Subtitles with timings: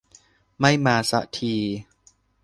[0.59, 1.53] ไม่มาซะที